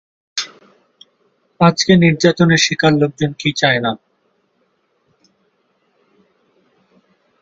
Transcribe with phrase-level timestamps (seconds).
[1.59, 3.91] আজকে নির্যাতনের শিকার লোকজন কি চায় না?